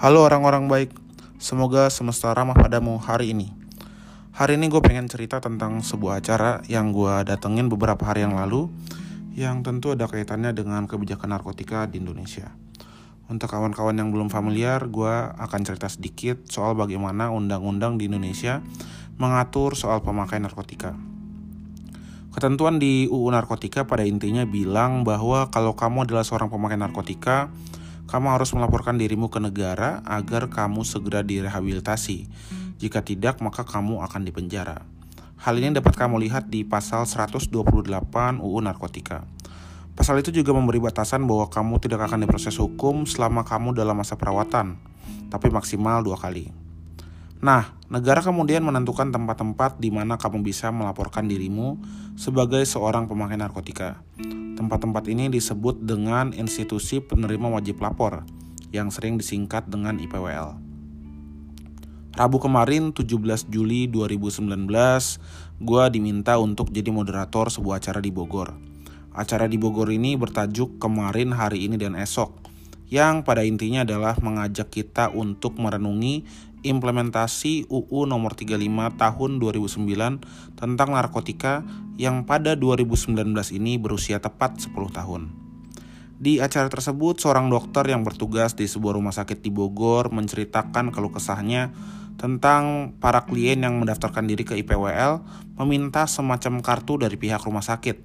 Halo 0.00 0.24
orang-orang 0.24 0.64
baik, 0.64 0.96
semoga 1.36 1.92
semesta 1.92 2.32
ramah 2.32 2.56
padamu 2.56 2.96
hari 2.96 3.36
ini. 3.36 3.52
Hari 4.32 4.56
ini 4.56 4.72
gue 4.72 4.80
pengen 4.80 5.12
cerita 5.12 5.44
tentang 5.44 5.84
sebuah 5.84 6.24
acara 6.24 6.64
yang 6.72 6.88
gue 6.96 7.20
datengin 7.28 7.68
beberapa 7.68 8.08
hari 8.08 8.24
yang 8.24 8.32
lalu 8.32 8.72
yang 9.36 9.60
tentu 9.60 9.92
ada 9.92 10.08
kaitannya 10.08 10.56
dengan 10.56 10.88
kebijakan 10.88 11.36
narkotika 11.36 11.84
di 11.84 12.00
Indonesia. 12.00 12.48
Untuk 13.28 13.52
kawan-kawan 13.52 13.92
yang 13.92 14.08
belum 14.08 14.32
familiar, 14.32 14.88
gue 14.88 15.36
akan 15.36 15.60
cerita 15.68 15.92
sedikit 15.92 16.48
soal 16.48 16.72
bagaimana 16.72 17.28
undang-undang 17.28 18.00
di 18.00 18.08
Indonesia 18.08 18.64
mengatur 19.20 19.76
soal 19.76 20.00
pemakaian 20.00 20.48
narkotika. 20.48 20.96
Ketentuan 22.32 22.80
di 22.80 23.04
UU 23.04 23.28
Narkotika 23.36 23.84
pada 23.84 24.08
intinya 24.08 24.48
bilang 24.48 25.04
bahwa 25.04 25.52
kalau 25.52 25.76
kamu 25.76 26.08
adalah 26.08 26.24
seorang 26.24 26.48
pemakai 26.48 26.80
narkotika, 26.80 27.52
kamu 28.10 28.34
harus 28.34 28.50
melaporkan 28.50 28.98
dirimu 28.98 29.30
ke 29.30 29.38
negara 29.38 30.02
agar 30.02 30.50
kamu 30.50 30.82
segera 30.82 31.22
direhabilitasi. 31.22 32.26
Jika 32.82 33.06
tidak, 33.06 33.38
maka 33.38 33.62
kamu 33.62 34.02
akan 34.02 34.26
dipenjara. 34.26 34.82
Hal 35.38 35.56
ini 35.62 35.70
dapat 35.70 35.94
kamu 35.94 36.18
lihat 36.26 36.50
di 36.50 36.66
pasal 36.66 37.06
128 37.06 37.54
UU 38.42 38.58
Narkotika. 38.60 39.22
Pasal 39.94 40.20
itu 40.20 40.34
juga 40.34 40.50
memberi 40.50 40.82
batasan 40.82 41.22
bahwa 41.22 41.46
kamu 41.46 41.78
tidak 41.78 42.10
akan 42.10 42.26
diproses 42.26 42.58
hukum 42.58 43.06
selama 43.06 43.46
kamu 43.46 43.78
dalam 43.78 43.94
masa 43.94 44.18
perawatan, 44.18 44.74
tapi 45.30 45.46
maksimal 45.48 46.02
dua 46.02 46.18
kali. 46.18 46.50
Nah, 47.40 47.72
negara 47.88 48.20
kemudian 48.20 48.60
menentukan 48.60 49.08
tempat-tempat 49.08 49.80
di 49.80 49.88
mana 49.88 50.20
kamu 50.20 50.44
bisa 50.44 50.68
melaporkan 50.68 51.24
dirimu 51.24 51.80
sebagai 52.18 52.60
seorang 52.68 53.08
pemakai 53.08 53.40
narkotika. 53.40 54.02
Tempat-tempat 54.60 55.08
ini 55.08 55.32
disebut 55.32 55.88
dengan 55.88 56.36
institusi 56.36 57.00
penerima 57.00 57.48
wajib 57.48 57.80
lapor 57.80 58.28
yang 58.76 58.92
sering 58.92 59.16
disingkat 59.16 59.64
dengan 59.72 59.96
IPWL. 59.96 60.60
Rabu 62.12 62.36
kemarin 62.36 62.92
17 62.92 63.48
Juli 63.48 63.88
2019, 63.88 64.52
gue 65.64 65.84
diminta 65.88 66.36
untuk 66.36 66.68
jadi 66.68 66.92
moderator 66.92 67.48
sebuah 67.48 67.80
acara 67.80 68.04
di 68.04 68.12
Bogor. 68.12 68.52
Acara 69.16 69.48
di 69.48 69.56
Bogor 69.56 69.88
ini 69.88 70.20
bertajuk 70.20 70.76
Kemarin, 70.76 71.32
Hari 71.32 71.64
Ini, 71.64 71.80
dan 71.80 71.96
Esok, 71.96 72.36
yang 72.92 73.24
pada 73.24 73.40
intinya 73.40 73.80
adalah 73.88 74.12
mengajak 74.20 74.68
kita 74.68 75.08
untuk 75.08 75.56
merenungi 75.56 76.28
implementasi 76.62 77.68
UU 77.68 78.08
nomor 78.08 78.36
35 78.36 78.60
tahun 78.96 79.30
2009 79.40 80.56
tentang 80.56 80.88
narkotika 80.92 81.64
yang 81.96 82.24
pada 82.24 82.56
2019 82.56 83.16
ini 83.56 83.76
berusia 83.80 84.20
tepat 84.20 84.60
10 84.60 84.72
tahun. 84.92 85.22
Di 86.20 86.36
acara 86.36 86.68
tersebut, 86.68 87.16
seorang 87.16 87.48
dokter 87.48 87.88
yang 87.88 88.04
bertugas 88.04 88.52
di 88.52 88.68
sebuah 88.68 89.00
rumah 89.00 89.16
sakit 89.16 89.40
di 89.40 89.48
Bogor 89.48 90.12
menceritakan 90.12 90.92
keluh 90.92 91.08
kesahnya 91.08 91.72
tentang 92.20 92.92
para 93.00 93.24
klien 93.24 93.56
yang 93.56 93.80
mendaftarkan 93.80 94.28
diri 94.28 94.44
ke 94.44 94.52
IPWL 94.60 95.24
meminta 95.56 96.04
semacam 96.04 96.60
kartu 96.60 97.00
dari 97.00 97.16
pihak 97.16 97.40
rumah 97.40 97.64
sakit. 97.64 98.04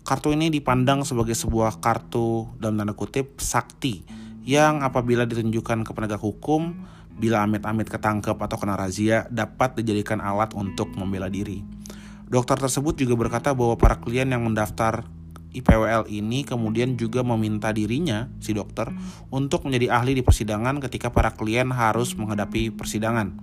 Kartu 0.00 0.32
ini 0.32 0.48
dipandang 0.48 1.04
sebagai 1.04 1.36
sebuah 1.36 1.84
kartu 1.84 2.48
dalam 2.56 2.80
tanda 2.80 2.96
kutip 2.96 3.36
sakti 3.36 4.00
yang 4.48 4.80
apabila 4.80 5.28
ditunjukkan 5.28 5.84
ke 5.84 5.92
penegak 5.92 6.24
hukum 6.24 6.88
bila 7.16 7.44
amit-amit 7.44 7.88
ketangkep 7.88 8.36
atau 8.36 8.56
kena 8.56 8.76
razia 8.76 9.28
dapat 9.28 9.78
dijadikan 9.80 10.20
alat 10.20 10.52
untuk 10.56 10.92
membela 10.96 11.28
diri. 11.28 11.64
Dokter 12.32 12.56
tersebut 12.56 12.96
juga 12.96 13.14
berkata 13.16 13.52
bahwa 13.52 13.76
para 13.76 14.00
klien 14.00 14.24
yang 14.24 14.40
mendaftar 14.40 15.04
IPWL 15.52 16.08
ini 16.08 16.48
kemudian 16.48 16.96
juga 16.96 17.20
meminta 17.20 17.68
dirinya, 17.76 18.32
si 18.40 18.56
dokter, 18.56 18.88
untuk 19.28 19.68
menjadi 19.68 20.00
ahli 20.00 20.16
di 20.16 20.24
persidangan 20.24 20.80
ketika 20.80 21.12
para 21.12 21.36
klien 21.36 21.68
harus 21.68 22.16
menghadapi 22.16 22.72
persidangan. 22.72 23.36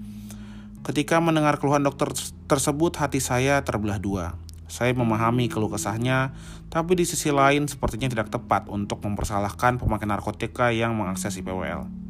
Ketika 0.81 1.21
mendengar 1.21 1.61
keluhan 1.61 1.85
dokter 1.85 2.09
tersebut, 2.49 2.97
hati 2.97 3.21
saya 3.21 3.61
terbelah 3.61 4.01
dua. 4.01 4.33
Saya 4.65 4.93
memahami 4.97 5.49
keluh 5.53 5.69
kesahnya, 5.69 6.33
tapi 6.73 6.97
di 6.97 7.05
sisi 7.05 7.29
lain 7.29 7.69
sepertinya 7.69 8.09
tidak 8.09 8.33
tepat 8.33 8.69
untuk 8.73 9.01
mempersalahkan 9.05 9.77
pemakai 9.77 10.09
narkotika 10.09 10.73
yang 10.73 10.97
mengakses 10.97 11.37
IPWL. 11.37 12.08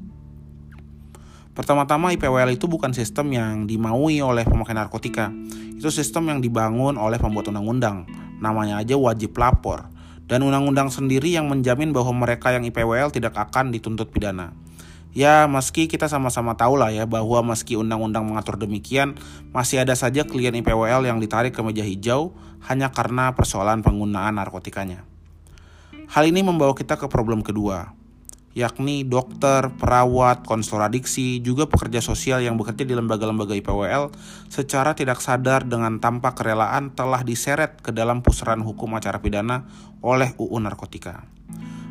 Pertama-tama 1.60 2.16
IPWL 2.16 2.56
itu 2.56 2.72
bukan 2.72 2.96
sistem 2.96 3.36
yang 3.36 3.68
dimaui 3.68 4.24
oleh 4.24 4.48
pemakai 4.48 4.72
narkotika. 4.72 5.28
Itu 5.76 5.92
sistem 5.92 6.32
yang 6.32 6.40
dibangun 6.40 6.96
oleh 6.96 7.20
pembuat 7.20 7.52
undang-undang. 7.52 8.08
Namanya 8.40 8.80
aja 8.80 8.96
wajib 8.96 9.36
lapor. 9.36 9.92
Dan 10.24 10.48
undang-undang 10.48 10.88
sendiri 10.88 11.36
yang 11.36 11.52
menjamin 11.52 11.92
bahwa 11.92 12.16
mereka 12.16 12.56
yang 12.56 12.64
IPWL 12.64 13.12
tidak 13.12 13.36
akan 13.36 13.76
dituntut 13.76 14.08
pidana. 14.08 14.56
Ya, 15.12 15.52
meski 15.52 15.92
kita 15.92 16.08
sama-sama 16.08 16.56
tahu 16.56 16.80
lah 16.80 16.96
ya 16.96 17.04
bahwa 17.04 17.52
meski 17.52 17.76
undang-undang 17.76 18.24
mengatur 18.24 18.56
demikian, 18.56 19.20
masih 19.52 19.84
ada 19.84 20.00
saja 20.00 20.24
klien 20.24 20.56
IPWL 20.56 21.12
yang 21.12 21.20
ditarik 21.20 21.52
ke 21.52 21.60
meja 21.60 21.84
hijau 21.84 22.32
hanya 22.72 22.88
karena 22.88 23.36
persoalan 23.36 23.84
penggunaan 23.84 24.40
narkotikanya. 24.40 25.04
Hal 26.08 26.24
ini 26.24 26.40
membawa 26.40 26.72
kita 26.72 26.96
ke 26.96 27.12
problem 27.12 27.44
kedua, 27.44 27.99
yakni 28.58 29.06
dokter, 29.06 29.70
perawat, 29.78 30.44
konselor 30.46 30.90
adiksi, 30.90 31.40
juga 31.46 31.70
pekerja 31.70 32.02
sosial 32.02 32.42
yang 32.42 32.58
bekerja 32.58 32.84
di 32.86 32.98
lembaga-lembaga 32.98 33.54
IPWL 33.54 34.10
secara 34.50 34.98
tidak 34.98 35.22
sadar 35.22 35.66
dengan 35.66 36.02
tanpa 36.02 36.34
kerelaan 36.34 36.94
telah 36.98 37.22
diseret 37.22 37.78
ke 37.80 37.94
dalam 37.94 38.26
pusaran 38.26 38.66
hukum 38.66 38.98
acara 38.98 39.22
pidana 39.22 39.70
oleh 40.02 40.34
UU 40.42 40.58
Narkotika. 40.60 41.40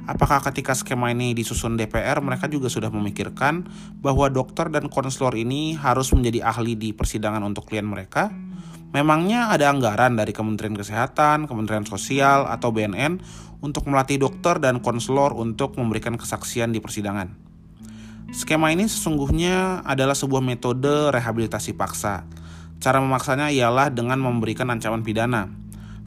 Apakah 0.09 0.41
ketika 0.41 0.73
skema 0.73 1.13
ini 1.13 1.37
disusun 1.37 1.77
DPR, 1.77 2.25
mereka 2.25 2.49
juga 2.49 2.73
sudah 2.73 2.89
memikirkan 2.89 3.69
bahwa 4.01 4.33
dokter 4.33 4.73
dan 4.73 4.89
konselor 4.89 5.37
ini 5.37 5.77
harus 5.77 6.09
menjadi 6.17 6.49
ahli 6.49 6.81
di 6.81 6.97
persidangan 6.97 7.45
untuk 7.45 7.69
klien 7.69 7.85
mereka? 7.85 8.33
Memangnya 8.89 9.53
ada 9.53 9.69
anggaran 9.69 10.17
dari 10.17 10.33
Kementerian 10.33 10.73
Kesehatan, 10.73 11.45
Kementerian 11.45 11.85
Sosial, 11.85 12.49
atau 12.49 12.73
BNN 12.73 13.21
untuk 13.61 13.85
melatih 13.85 14.17
dokter 14.17 14.57
dan 14.57 14.81
konselor 14.81 15.37
untuk 15.37 15.77
memberikan 15.77 16.17
kesaksian 16.17 16.73
di 16.73 16.81
persidangan. 16.81 17.29
Skema 18.33 18.73
ini 18.73 18.89
sesungguhnya 18.89 19.85
adalah 19.85 20.17
sebuah 20.17 20.45
metode 20.45 21.13
rehabilitasi 21.13 21.77
paksa. 21.77 22.29
Cara 22.81 23.01
memaksanya 23.01 23.53
ialah 23.53 23.93
dengan 23.93 24.21
memberikan 24.21 24.69
ancaman 24.73 25.05
pidana. 25.05 25.49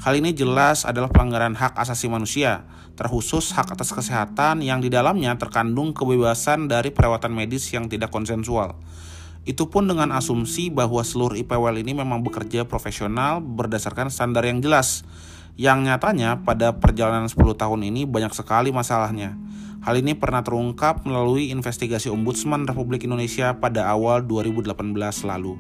Hal 0.02 0.18
ini 0.18 0.34
jelas 0.34 0.81
adalah 0.81 1.13
pelanggaran 1.13 1.53
hak 1.53 1.78
asasi 1.78 2.09
manusia, 2.09 2.66
terkhusus 2.98 3.53
hak 3.53 3.78
atas 3.78 3.94
kesehatan 3.94 4.66
yang 4.66 4.81
di 4.81 4.90
dalamnya 4.90 5.38
terkandung 5.38 5.94
kebebasan 5.94 6.66
dari 6.66 6.90
perawatan 6.90 7.34
medis 7.34 7.69
yang 7.69 7.86
tidak 7.86 8.09
konsensual. 8.09 8.78
Itu 9.41 9.74
pun 9.74 9.90
dengan 9.90 10.13
asumsi 10.13 10.69
bahwa 10.69 11.02
seluruh 11.02 11.34
IPWL 11.41 11.81
ini 11.81 11.97
memang 11.97 12.22
bekerja 12.22 12.69
profesional 12.69 13.41
berdasarkan 13.41 14.13
standar 14.13 14.46
yang 14.46 14.62
jelas. 14.62 15.02
Yang 15.57 15.90
nyatanya 15.90 16.46
pada 16.46 16.78
perjalanan 16.78 17.25
10 17.25 17.57
tahun 17.57 17.81
ini 17.90 18.06
banyak 18.06 18.31
sekali 18.38 18.69
masalahnya. 18.69 19.34
Hal 19.81 19.97
ini 19.97 20.13
pernah 20.13 20.46
terungkap 20.46 21.09
melalui 21.09 21.50
investigasi 21.50 22.13
Ombudsman 22.13 22.69
Republik 22.69 23.01
Indonesia 23.09 23.57
pada 23.57 23.90
awal 23.90 24.22
2018 24.30 24.78
lalu. 25.25 25.57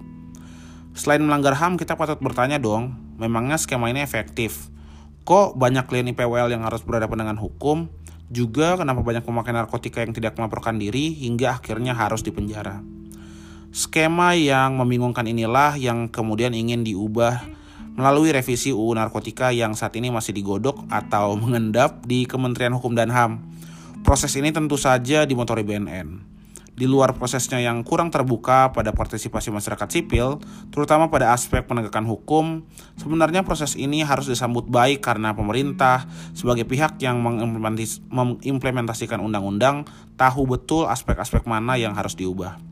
Selain 0.93 1.25
melanggar 1.25 1.57
HAM, 1.57 1.81
kita 1.81 1.97
patut 1.97 2.21
bertanya 2.21 2.61
dong, 2.61 2.93
memangnya 3.17 3.57
skema 3.57 3.89
ini 3.89 4.05
efektif? 4.05 4.69
Kok 5.25 5.57
banyak 5.57 5.89
klien 5.89 6.05
IPWL 6.13 6.53
yang 6.53 6.61
harus 6.61 6.85
berhadapan 6.85 7.25
dengan 7.25 7.37
hukum? 7.41 7.89
Juga 8.29 8.77
kenapa 8.77 9.01
banyak 9.01 9.25
pemakai 9.25 9.57
narkotika 9.57 10.05
yang 10.05 10.13
tidak 10.13 10.37
melaporkan 10.37 10.77
diri 10.77 11.17
hingga 11.17 11.57
akhirnya 11.57 11.97
harus 11.97 12.21
dipenjara? 12.21 13.00
Skema 13.71 14.35
yang 14.35 14.75
membingungkan 14.75 15.23
inilah 15.23 15.79
yang 15.79 16.11
kemudian 16.11 16.51
ingin 16.51 16.83
diubah 16.83 17.39
melalui 17.95 18.35
revisi 18.35 18.75
UU 18.75 18.99
Narkotika 18.99 19.55
yang 19.55 19.79
saat 19.79 19.95
ini 19.95 20.11
masih 20.11 20.35
digodok 20.35 20.83
atau 20.91 21.31
mengendap 21.41 22.03
di 22.03 22.27
Kementerian 22.27 22.75
Hukum 22.75 22.99
dan 22.99 23.07
HAM. 23.07 23.39
Proses 24.03 24.35
ini 24.35 24.51
tentu 24.51 24.75
saja 24.75 25.23
dimotori 25.23 25.63
BNN. 25.63 26.19
Di 26.75 26.83
luar 26.83 27.15
prosesnya 27.15 27.63
yang 27.63 27.87
kurang 27.87 28.11
terbuka 28.11 28.75
pada 28.75 28.91
partisipasi 28.91 29.55
masyarakat 29.55 29.87
sipil, 29.87 30.43
terutama 30.67 31.07
pada 31.07 31.31
aspek 31.31 31.63
penegakan 31.63 32.03
hukum, 32.11 32.67
sebenarnya 32.99 33.47
proses 33.47 33.79
ini 33.79 34.03
harus 34.03 34.27
disambut 34.27 34.67
baik 34.67 34.99
karena 34.99 35.31
pemerintah 35.31 36.11
sebagai 36.35 36.67
pihak 36.67 36.99
yang 36.99 37.23
mengimplementasikan 37.23 39.23
undang-undang 39.23 39.87
tahu 40.19 40.43
betul 40.43 40.91
aspek-aspek 40.91 41.47
mana 41.47 41.79
yang 41.79 41.95
harus 41.95 42.19
diubah. 42.19 42.70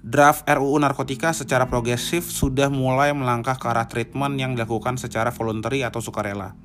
Draft 0.00 0.48
RUU 0.48 0.80
Narkotika 0.80 1.36
secara 1.36 1.68
progresif 1.68 2.32
sudah 2.32 2.72
mulai 2.72 3.12
melangkah 3.12 3.60
ke 3.60 3.68
arah 3.68 3.84
treatment 3.84 4.32
yang 4.40 4.56
dilakukan 4.56 4.96
secara 4.96 5.28
voluntary 5.28 5.84
atau 5.84 6.00
sukarela. 6.00 6.56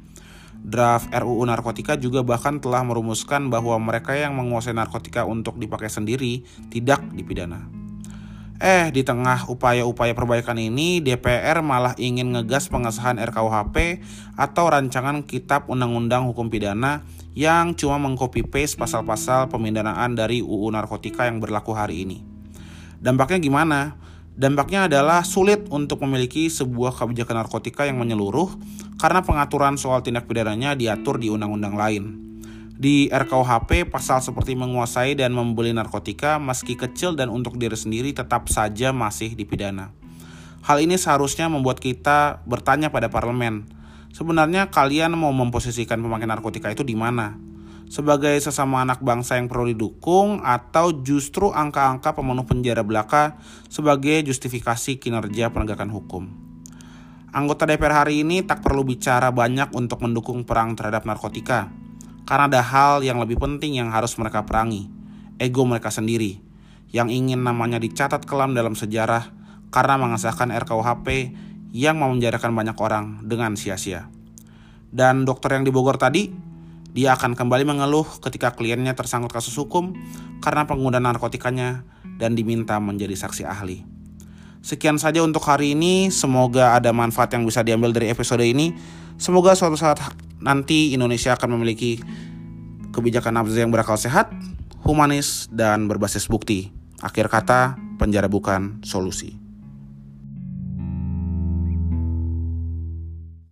Draft 0.56 1.12
RUU 1.12 1.44
Narkotika 1.44 2.00
juga 2.00 2.24
bahkan 2.24 2.64
telah 2.64 2.80
merumuskan 2.88 3.52
bahwa 3.52 3.76
mereka 3.76 4.16
yang 4.16 4.40
menguasai 4.40 4.72
narkotika 4.72 5.28
untuk 5.28 5.60
dipakai 5.60 5.92
sendiri 5.92 6.48
tidak 6.72 7.04
dipidana. 7.12 7.68
Eh, 8.56 8.88
di 8.96 9.04
tengah 9.04 9.52
upaya-upaya 9.52 10.16
perbaikan 10.16 10.56
ini, 10.56 11.04
DPR 11.04 11.60
malah 11.60 11.92
ingin 12.00 12.32
ngegas 12.40 12.72
pengesahan 12.72 13.20
RKUHP 13.20 14.00
atau 14.40 14.72
rancangan 14.72 15.28
Kitab 15.28 15.68
Undang-Undang 15.68 16.32
Hukum 16.32 16.48
Pidana 16.48 17.04
yang 17.36 17.76
cuma 17.76 18.00
mengcopy 18.00 18.48
paste 18.48 18.80
pasal-pasal 18.80 19.52
pemindanaan 19.52 20.16
dari 20.16 20.40
UU 20.40 20.72
narkotika 20.72 21.28
yang 21.28 21.44
berlaku 21.44 21.76
hari 21.76 22.08
ini. 22.08 22.35
Dampaknya 23.06 23.38
gimana? 23.38 24.02
Dampaknya 24.34 24.90
adalah 24.90 25.22
sulit 25.22 25.70
untuk 25.70 26.02
memiliki 26.02 26.50
sebuah 26.50 26.98
kebijakan 26.98 27.46
narkotika 27.46 27.86
yang 27.86 28.02
menyeluruh 28.02 28.50
karena 28.98 29.22
pengaturan 29.22 29.78
soal 29.78 30.02
tindak 30.02 30.26
pidananya 30.26 30.74
diatur 30.74 31.22
di 31.22 31.30
undang-undang 31.30 31.78
lain. 31.78 32.04
Di 32.76 33.08
RKUHP, 33.14 33.94
pasal 33.94 34.26
seperti 34.26 34.58
menguasai 34.58 35.14
dan 35.14 35.38
membeli 35.38 35.70
narkotika 35.70 36.42
meski 36.42 36.74
kecil 36.74 37.14
dan 37.14 37.30
untuk 37.30 37.62
diri 37.62 37.78
sendiri 37.78 38.10
tetap 38.10 38.50
saja 38.50 38.90
masih 38.90 39.38
dipidana. 39.38 39.94
Hal 40.66 40.82
ini 40.82 40.98
seharusnya 40.98 41.46
membuat 41.46 41.78
kita 41.78 42.42
bertanya 42.50 42.90
pada 42.90 43.08
parlemen, 43.14 43.70
sebenarnya 44.18 44.74
kalian 44.74 45.14
mau 45.14 45.30
memposisikan 45.30 46.02
pemakai 46.02 46.26
narkotika 46.26 46.74
itu 46.74 46.82
di 46.82 46.98
mana? 46.98 47.38
Sebagai 47.96 48.36
sesama 48.44 48.84
anak 48.84 49.00
bangsa 49.00 49.40
yang 49.40 49.48
perlu 49.48 49.72
didukung 49.72 50.44
atau 50.44 50.92
justru 51.00 51.56
angka-angka 51.56 52.12
pemenuh 52.12 52.44
penjara 52.44 52.84
belaka 52.84 53.40
sebagai 53.72 54.20
justifikasi 54.28 55.00
kinerja 55.00 55.48
penegakan 55.56 55.96
hukum. 55.96 56.28
Anggota 57.32 57.64
DPR 57.64 58.04
hari 58.04 58.28
ini 58.28 58.44
tak 58.44 58.60
perlu 58.60 58.84
bicara 58.84 59.32
banyak 59.32 59.72
untuk 59.72 60.04
mendukung 60.04 60.44
perang 60.44 60.76
terhadap 60.76 61.08
narkotika, 61.08 61.72
karena 62.28 62.52
ada 62.52 62.60
hal 62.60 63.00
yang 63.00 63.16
lebih 63.24 63.40
penting 63.40 63.80
yang 63.80 63.88
harus 63.96 64.20
mereka 64.20 64.44
perangi, 64.44 64.92
ego 65.40 65.64
mereka 65.64 65.88
sendiri, 65.88 66.44
yang 66.92 67.08
ingin 67.08 67.48
namanya 67.48 67.80
dicatat 67.80 68.28
kelam 68.28 68.52
dalam 68.52 68.76
sejarah 68.76 69.32
karena 69.72 69.96
mengesahkan 69.96 70.52
RKUHP 70.52 71.08
yang 71.72 71.96
memenjarakan 72.04 72.52
banyak 72.52 72.76
orang 72.76 73.24
dengan 73.24 73.56
sia-sia. 73.56 74.12
Dan 74.92 75.24
dokter 75.24 75.56
yang 75.56 75.64
di 75.64 75.72
Bogor 75.72 75.96
tadi 75.96 76.55
dia 76.96 77.12
akan 77.12 77.36
kembali 77.36 77.68
mengeluh 77.68 78.08
ketika 78.24 78.56
kliennya 78.56 78.96
tersangkut 78.96 79.28
kasus 79.28 79.52
hukum 79.60 79.92
karena 80.40 80.64
penggunaan 80.64 81.04
narkotikanya 81.04 81.84
dan 82.16 82.40
diminta 82.40 82.80
menjadi 82.80 83.20
saksi 83.20 83.44
ahli. 83.44 83.84
Sekian 84.64 84.96
saja 84.96 85.20
untuk 85.20 85.44
hari 85.44 85.76
ini. 85.76 86.08
Semoga 86.08 86.74
ada 86.74 86.96
manfaat 86.96 87.36
yang 87.36 87.44
bisa 87.44 87.62
diambil 87.68 87.92
dari 87.92 88.10
episode 88.10 88.42
ini. 88.42 88.72
Semoga 89.20 89.54
suatu 89.54 89.76
saat 89.76 90.00
nanti 90.40 90.96
Indonesia 90.96 91.36
akan 91.36 91.60
memiliki 91.60 92.00
kebijakan 92.96 93.44
nafsu 93.44 93.60
yang 93.60 93.76
berakal 93.76 94.00
sehat, 94.00 94.32
humanis, 94.88 95.52
dan 95.52 95.92
berbasis 95.92 96.32
bukti. 96.32 96.72
Akhir 97.04 97.28
kata, 97.28 97.76
penjara 98.00 98.32
bukan 98.32 98.80
solusi. 98.88 99.45